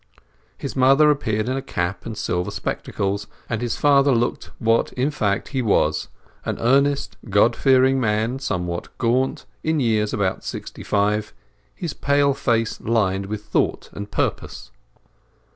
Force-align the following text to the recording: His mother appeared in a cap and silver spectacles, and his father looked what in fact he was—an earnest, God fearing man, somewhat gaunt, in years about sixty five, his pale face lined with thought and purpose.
His 0.57 0.75
mother 0.75 1.11
appeared 1.11 1.47
in 1.47 1.55
a 1.55 1.61
cap 1.61 2.07
and 2.07 2.17
silver 2.17 2.49
spectacles, 2.49 3.27
and 3.47 3.61
his 3.61 3.75
father 3.77 4.11
looked 4.11 4.49
what 4.57 4.91
in 4.93 5.11
fact 5.11 5.49
he 5.49 5.61
was—an 5.61 6.57
earnest, 6.59 7.17
God 7.29 7.55
fearing 7.55 7.99
man, 7.99 8.39
somewhat 8.39 8.87
gaunt, 8.97 9.45
in 9.63 9.79
years 9.79 10.11
about 10.11 10.43
sixty 10.43 10.81
five, 10.81 11.35
his 11.75 11.93
pale 11.93 12.33
face 12.33 12.81
lined 12.81 13.27
with 13.27 13.43
thought 13.45 13.91
and 13.93 14.09
purpose. 14.09 14.71